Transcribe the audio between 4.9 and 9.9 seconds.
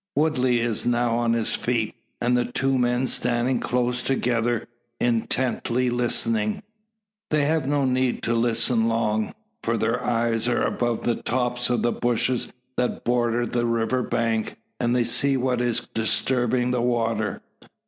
intently listen. They have no need to listen long; for